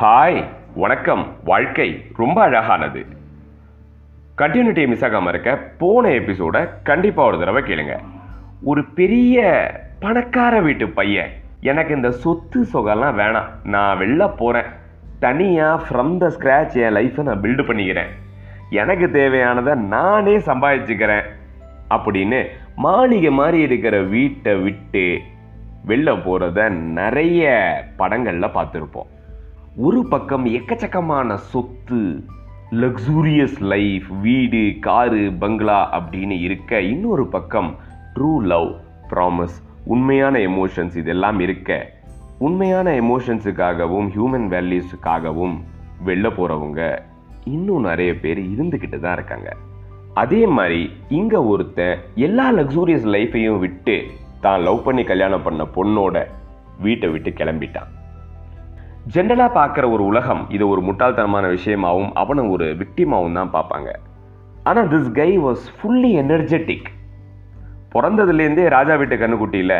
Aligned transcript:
Hi 0.00 0.44
வணக்கம். 0.74 1.36
வாழ்க்கை 1.44 2.04
ரொம்ப 2.16 2.42
அழகானது. 2.42 3.06
கண்டினியூட்டியை 4.38 4.86
மிஸ் 4.86 5.04
ஆகாமல் 5.04 5.32
இருக்க 5.32 5.56
போன 5.56 6.08
எபிசோட 6.08 6.68
கண்டிப்பாக 6.82 7.28
ஒரு 7.28 7.38
தடவை 7.38 7.62
கேளுங்க. 7.62 7.98
ஒரு 8.62 8.84
பெரிய 8.84 9.70
பணக்கார 9.98 10.60
வீட்டு 10.60 10.88
பையன். 10.88 11.30
எனக்கு 11.60 11.94
இந்த 11.94 12.10
சொத்து 12.10 12.62
சொகெல்லாம் 12.62 13.18
வேணாம். 13.18 13.66
நான் 13.66 13.98
வெளில 13.98 14.36
போகிறேன் 14.36 14.70
தனியாக 15.18 15.84
ஃப்ரம் 15.84 16.16
த 16.16 16.32
ஸ்க்ராட்ச் 16.38 16.74
என் 16.74 16.94
லைஃப்பை 16.94 17.22
நான் 17.22 17.40
பில்டு 17.40 17.62
பண்ணிக்கிறேன். 17.62 18.08
எனக்கு 18.70 19.06
தேவையானதை 19.06 19.74
நானே 19.74 20.36
சம்பாதிச்சுக்கிறேன். 20.36 21.22
அப்படின்னு 21.90 22.46
மாளிகை 22.76 23.30
மாதிரி 23.30 23.60
இருக்கிற 23.60 24.02
வீட்டை 24.02 24.54
விட்டு 24.54 25.20
வெளில 25.88 26.10
போகிறத 26.26 26.68
நிறைய 26.70 27.42
படங்களில் 27.96 28.54
பார்த்துருப்போம். 28.56 29.10
ஒரு 29.76 30.00
பக்கம் 30.12 30.44
எக்கச்சக்கமான 30.46 31.34
சொத்து 31.34 32.00
லக்ஸூரியஸ் 32.70 33.58
லைஃப் 33.72 34.06
வீடு 34.22 34.62
காரு 34.80 35.32
பங்களா 35.32 35.80
அப்படின்னு 35.98 36.36
இருக்க 36.40 36.80
இன்னொரு 36.80 37.26
பக்கம் 37.26 37.70
ட்ரூ 38.14 38.30
லவ் 38.52 38.70
ப்ராமிஸ் 39.10 39.56
உண்மையான 39.84 40.38
எமோஷன்ஸ் 40.38 40.96
இதெல்லாம் 40.96 41.40
இருக்க. 41.40 41.70
உண்மையான 42.38 42.90
எமோஷன்ஸுக்காகவும் 43.00 44.08
ஹியூமன் 44.14 44.46
வேல்யூஸுக்காகவும் 44.54 45.56
வெளில 46.06 46.26
போகிறவங்க 46.38 46.80
இன்னும் 47.44 47.80
நிறைய 47.80 48.10
பேர் 48.18 48.40
இருந்துக்கிட்டு 48.54 48.98
தான் 49.00 49.12
இருக்காங்க. 49.12 49.50
அதே 50.14 50.46
மாதிரி 50.46 50.90
இங்கே 51.08 51.36
ஒருத்தன் 51.36 52.00
எல்லா 52.14 52.52
லக்ஸூரியஸ் 52.52 53.06
லைஃப்பையும் 53.14 53.58
விட்டு 53.58 53.96
தான் 54.46 54.64
லவ் 54.68 54.84
பண்ணி 54.86 55.02
கல்யாணம் 55.10 55.44
பண்ண 55.46 55.62
பொண்ணோட 55.76 56.16
வீட்டை 56.84 57.08
விட்டு 57.14 57.30
கிளம்பிட்டான். 57.40 57.90
ஜென்ரலாக 59.14 59.50
பார்க்குற 59.58 59.84
ஒரு 59.94 60.02
உலகம் 60.10 60.42
இது 60.56 60.64
ஒரு 60.72 60.82
முட்டாள்தனமான 60.88 61.46
விஷயமாகவும் 61.56 62.12
அவனை 62.22 62.44
ஒரு 62.54 62.66
விக்டிமாவும் 62.80 63.38
தான் 63.38 63.54
பார்ப்பாங்க. 63.56 63.90
ஆனால் 64.68 64.88
this 64.92 65.10
guy 65.18 65.30
was 65.44 65.66
fully 65.76 66.10
energetic 66.22 66.88
பிறந்ததுலேருந்தே 67.94 68.64
ராஜா 68.76 68.94
வீட்டு 69.00 69.16
கண்ணுக்குட்டியில் 69.22 69.76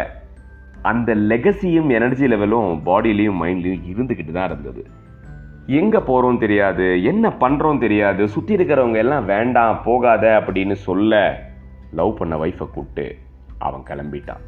அந்த 0.91 1.11
லெகசியும் 1.30 1.91
எனர்ஜி 1.98 2.27
லெவலும் 2.33 2.70
பாடியிலையும் 2.89 3.41
மைண்ட்லையும் 3.42 3.86
இருந்துக்கிட்டு 3.92 4.33
தான் 4.36 4.48
இருந்தது. 4.50 4.83
எங்கே 5.80 6.00
போகிறோம் 6.08 6.41
தெரியாது 6.44 6.86
என்ன 7.11 7.27
பண்ணுறோம் 7.42 7.83
தெரியாது 7.84 8.22
சுற்றி 8.34 8.52
இருக்கிறவங்க 8.58 8.98
எல்லாம் 9.05 9.28
வேண்டாம் 9.34 9.78
போகாத 9.86 10.24
அப்படின்னு 10.41 10.77
சொல்ல 10.89 11.22
லவ் 12.00 12.19
பண்ண 12.19 12.36
ஒய்ஃபை 12.42 12.67
கூப்பிட்டு 12.74 13.06
அவன் 13.67 13.86
கிளம்பிட்டான். 13.91 14.42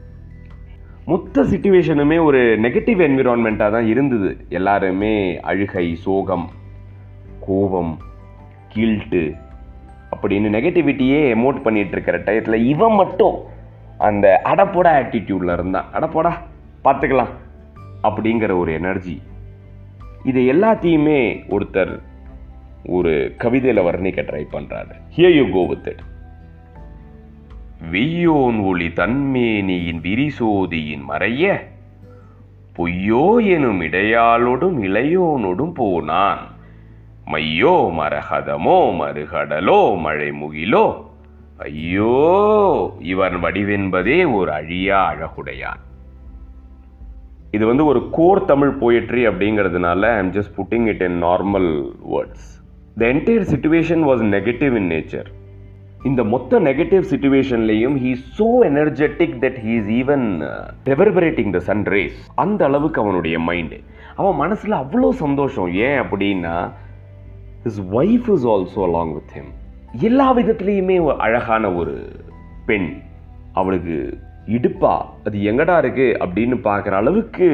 மொத்த 1.06 1.42
சுச்சுவேஷனுமே 1.42 2.16
ஒரு 2.24 2.38
நெகட்டிவ் 2.62 3.00
என்விரான்மெண்ட்டாக 3.06 3.70
தான் 3.70 3.86
இருந்தது. 3.86 4.30
எல்லாருமே 4.48 5.38
அழுகை 5.40 5.94
சோகம் 5.94 6.46
கோபம் 7.40 7.92
கில்ட்டு 8.74 9.22
அப்படின்னு 10.10 10.48
நெகட்டிவிட்டியே 10.56 11.20
எமோட் 11.34 11.62
பண்ணிகிட்டு 11.62 11.90
இருக்கிற 11.90 12.18
டயத்தில் 12.18 12.66
இவன் 12.66 12.94
மட்டும் 12.94 13.36
அந்த 13.98 14.42
அடப்போட 14.44 14.86
ஆட்டிடியூடில் 15.00 15.52
இருந்தான். 15.52 15.88
அடப்போடா 15.92 16.32
பார்த்துக்கலாம் 16.84 17.32
அப்படிங்கிற 18.02 18.58
ஒரு 18.58 18.72
எனர்ஜி 18.72 19.16
இது 20.24 20.40
எல்லாத்தையுமே 20.54 21.20
ஒருத்தர் 21.48 21.94
ஒரு 22.88 23.34
கவிதையில் 23.36 23.86
வர்ணிக்க 23.88 24.20
ட்ரை 24.22 24.44
பண்ணுறாரு 24.52 24.94
here 25.16 25.34
you 25.34 25.46
go 25.52 25.66
with 25.66 25.88
it 25.88 26.02
வெய்யோன் 27.92 28.58
ஒளி 28.64 28.86
தன்மேனியின் 28.88 30.00
விரிசோதியின் 30.00 31.04
மறைய. 31.08 31.44
பொய்யோ 32.76 33.24
எனும் 33.46 33.80
இடையாளோடும் 33.80 34.78
இளையோனோடும் 34.82 35.74
போனான். 35.74 36.42
மையோ 37.32 37.74
மரகதமோ 37.98 38.78
மறுகடலோ 39.00 39.80
மழை 39.98 40.30
முகிலோ 40.30 40.86
ஐயோ 41.56 42.16
இவன் 42.98 43.36
வடிவென்பதே 43.42 44.34
ஒரு 44.34 44.52
அழியா 44.52 44.98
அழகுடையான். 45.12 45.80
இது 47.50 47.66
வந்து 47.66 47.84
ஒரு 47.84 48.08
கோர் 48.10 48.44
தமிழ் 48.44 48.74
போயட்ரி 48.80 49.22
அப்படிங்கிறதுனால 49.26 50.02
I'm 50.16 50.32
just 50.32 50.54
putting 50.56 50.86
it 50.86 51.00
in 51.00 51.22
normal 51.22 51.70
words 52.12 52.48
the 52.98 53.06
entire 53.06 53.48
situation 53.52 54.04
was 54.10 54.24
negative 54.36 54.76
in 54.76 54.90
nature 54.90 55.30
இந்த 56.04 56.24
மொத்த 56.24 56.60
negative 56.60 57.04
சுச்சுவேஷன்லையும் 57.10 57.96
he 58.04 58.16
so 58.38 58.48
energetic 58.62 59.36
that 59.40 59.56
he 59.64 59.74
is 59.76 59.86
even 59.86 60.26
reverberating 60.84 61.50
the 61.50 61.58
sun 61.58 61.84
rays 61.84 62.30
அந்த 62.34 62.64
அளவுக்கு 62.64 63.00
அவனுடைய 63.00 63.38
மைண்டு 63.38 63.80
அவன் 64.16 64.34
மனசில் 64.34 64.72
அவ்வளோ 64.72 65.08
சந்தோஷம். 65.10 65.72
ஏன் 65.72 66.00
அப்படின்னா 66.00 66.70
his 67.64 67.82
wife 67.92 68.30
is 68.32 68.46
also 68.46 68.76
along 68.76 69.12
with 69.12 69.32
him 69.34 69.52
எல்லா 70.00 70.36
விதத்துலேயுமே 70.36 71.02
ஒரு 71.02 71.18
அழகான 71.18 71.72
ஒரு 71.72 72.12
பெண். 72.66 72.96
அவளுக்கு 73.52 74.18
இடுப்பா 74.46 74.98
அது 75.24 75.38
எங்கடா 75.38 75.78
இருக்கு? 75.78 76.16
அப்படின்னு 76.20 76.56
பார்க்குற 76.64 76.90
அளவுக்கு 76.90 77.48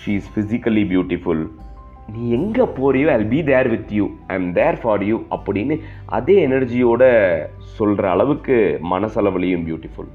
ஷீ 0.00 0.08
இஸ் 0.08 0.30
ஃபிசிக்கலி 0.34 0.84
பியூட்டிஃபுல் 0.92 1.46
நீ 2.08 2.22
எங்கே 2.30 2.64
போறியோ 2.76 3.08
I 3.12 3.26
be 3.26 3.40
there 3.42 3.68
with 3.68 3.92
you 3.92 4.06
I 4.26 4.34
am 4.34 4.50
there 4.52 4.78
for 4.80 5.04
you 5.04 5.16
அப்படின்னு 5.30 5.76
அதே 6.08 6.36
எனர்ஜியோட 6.46 7.04
சொல்கிற 7.76 8.10
அளவுக்கு 8.10 8.56
மனசளவுலையும் 8.90 9.64
பியூட்டிஃபுல் 9.66 10.10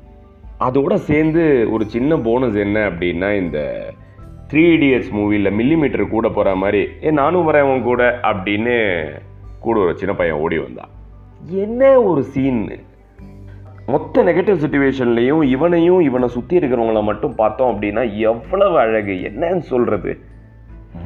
அதோட 0.59 0.94
சேர்ந்து 1.03 1.44
ஒரு 1.72 1.83
சின்ன 1.85 2.17
போனஸ் 2.19 2.57
என்ன 2.57 2.77
அப்படின்னா 2.89 3.29
இந்த 3.35 3.59
த்ரீ 4.47 4.63
இடியட்ஸ் 4.75 5.11
மூவியில் 5.11 5.55
மில்லிமீட்டர் 5.55 6.05
கூட 6.07 6.27
போகிற 6.29 6.53
மாதிரி 6.55 6.81
ஏ 7.03 7.11
நானும் 7.13 7.47
வரேன் 7.50 7.66
அவன் 7.67 7.83
கூட 7.83 8.03
அப்படின்னு 8.23 8.75
கூட 9.59 9.75
ஒரு 9.79 9.94
சின்ன 9.95 10.13
பையன் 10.13 10.41
ஓடி 10.41 10.57
வந்தான் 10.57 10.94
என்ன 11.57 11.91
ஒரு 12.01 12.21
சீன் 12.23 12.63
மொத்த 13.88 14.23
நெகட்டிவ் 14.23 14.61
சுச்சுவேஷன்லையும் 14.63 15.44
இவனையும் 15.50 16.01
இவனை 16.01 16.27
சுற்றி 16.29 16.59
இருக்கிறவங்கள 16.59 17.01
மட்டும் 17.03 17.35
பார்த்தோம் 17.35 17.71
அப்படின்னா 17.73 18.03
எவ்வளவு 18.23 18.75
அழகு 18.79 19.13
என்னன்னு 19.29 19.66
சொல்கிறது 19.67 20.11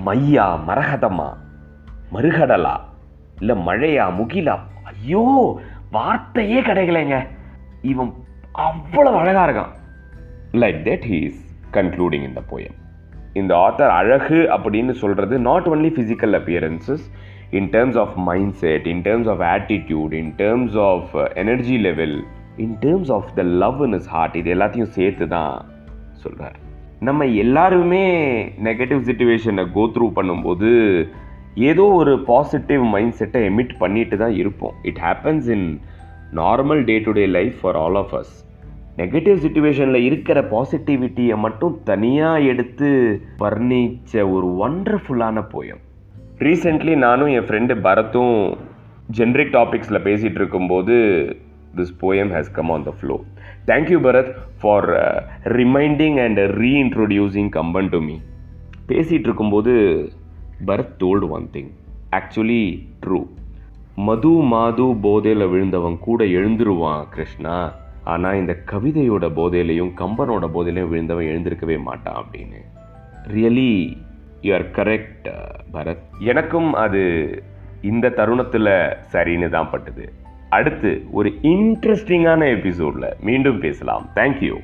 மையா 0.05 0.47
மரகதமா 0.67 1.29
மறுகடலா 2.11 2.75
இல்லை 3.41 3.55
மழையா 3.67 4.05
முகிலா? 4.19 4.55
ஐயோ 4.85 5.23
வார்த்தையே 5.91 6.61
கிடைக்கலைங்க. 6.61 7.17
இவன் 7.81 8.11
அவ்வளவு 8.67 9.17
அழகா 9.17 9.43
இருக்கான். 9.47 9.73
லைக் 10.53 10.79
தட் 10.87 11.05
ஹீஸ் 11.11 11.39
கன்க்ளூடிங் 11.71 12.25
இந்த 12.29 12.41
போயம் 12.51 12.77
இந்த 13.33 13.53
ஆத்தர் 13.55 13.93
அழகு 13.99 14.39
அப்படின்னு 14.55 14.93
சொல்றது 14.93 15.39
not 15.39 15.67
only 15.67 15.89
physical 15.89 16.35
appearances 16.39 17.05
in 17.51 17.69
terms 17.75 17.97
of 17.97 18.15
mindset 18.55 18.87
in 18.87 19.01
terms 19.01 19.27
of 19.27 19.43
attitude 19.55 20.13
in 20.13 20.33
terms 20.37 20.75
of 20.75 21.11
energy 21.35 21.77
level 21.77 22.17
in 22.57 22.75
terms 22.85 23.11
of 23.11 23.31
the 23.35 23.43
love 23.63 23.81
in 23.87 23.93
is 23.93 24.07
heart 24.07 24.35
இது 24.35 24.51
எல்லாத்தையும் 24.55 24.93
சேர்த்து 24.99 25.27
தான் 25.27 25.53
சொல்கிறார் 26.15 26.57
நம்ம 27.05 27.25
எல்லாருமே 27.43 28.03
நெகட்டிவ் 28.63 29.01
சுச்சுவேஷனை 29.07 29.63
கோ 29.71 29.83
த்ரூ 29.95 30.05
பண்ணும்போது 30.15 30.69
ஏதோ 31.69 31.85
ஒரு 31.93 32.13
பாசிட்டிவ் 32.27 32.83
மைண்ட் 32.93 33.15
செட்டை 33.15 33.41
எமிட் 33.49 33.73
பண்ணிட்டு 33.77 34.15
தான் 34.17 34.35
இருப்போம். 34.35 34.75
It 34.83 34.99
happens 34.99 35.47
in 35.47 35.67
normal 36.33 36.81
day 36.83 36.95
to 36.99 37.11
day 37.11 37.25
life 37.27 37.57
for 37.61 37.75
all 37.75 37.95
of 37.95 38.13
us 38.15 38.33
negative 38.97 39.37
சுச்சுவேஷனில் 39.37 40.05
இருக்கிற 40.05 40.39
பாசிட்டிவிட்டியை 40.51 41.37
மட்டும் 41.37 41.75
தனியாக 41.83 42.47
எடுத்து 42.51 42.89
வர்ணிச்ச 43.39 44.29
ஒரு 44.35 44.49
ஒண்டர்ஃபுல்லான 44.65 45.43
போயம் 45.53 45.81
ரீசெண்ட்லி 46.39 46.95
நானும் 46.97 47.27
என் 47.27 47.47
ஃப்ரெண்டு 47.49 47.75
பரத்தும் 47.81 48.37
ஜென்ரிக் 49.17 49.53
டாபிக்ஸில் 49.53 50.05
பேசிகிட்டு 50.05 50.39
இருக்கும்போது 50.39 50.97
this 51.77 51.93
poem 52.01 52.31
has 52.35 52.51
come 52.51 52.69
on 52.69 52.83
the 52.83 52.93
flow 52.99 53.17
thank you 53.67 53.99
Bharath 54.07 54.31
for 54.61 54.87
reminding 55.59 56.17
and 56.25 56.41
reintroducing 56.63 57.49
Kamban 57.59 57.89
to 57.89 58.01
me 58.01 58.17
பேசிகிட்டு 58.87 59.29
இருக்கும்போது 59.29 59.73
Bharath 60.65 60.95
told 61.03 61.29
one 61.37 61.47
thing 61.53 61.71
actually 62.19 62.65
true 63.05 63.21
மது 64.07 64.33
மாது 64.51 64.85
போதையில் 65.01 65.49
விழுந்தவன் 65.53 65.97
கூட 65.99 66.23
எழுந்துருவான் 66.37 67.03
கிருஷ்ணா. 67.09 67.55
ஆனால் 68.03 68.39
இந்த 68.39 68.53
கவிதையோட 68.71 69.25
போதையிலையும் 69.39 69.91
கம்பனோட 69.99 70.45
போதையிலையும் 70.55 70.91
விழுந்தவன் 70.93 71.29
எழுந்திருக்கவே 71.33 71.77
மாட்டான் 71.81 72.17
அப்படின்னு. 72.21 72.59
Really 73.33 73.69
you 74.41 74.53
are 74.53 74.65
correct 74.77 75.27
Bharath 75.73 76.07
எனக்கும் 76.31 76.69
அது 76.83 77.01
இந்த 77.91 78.11
தருணத்தில் 78.19 78.71
சரின்னு 79.13 79.49
தான் 79.49 79.71
பட்டுது. 79.71 80.05
அடுத்து 80.57 80.91
ஒரு 81.11 81.29
இன்ட்ரெஸ்டிங்கான 81.41 82.41
எபிசோடில் 82.57 83.09
மீண்டும் 83.21 83.59
பேசலாம். 83.59 84.05
தேங்க்யூ 84.15 84.55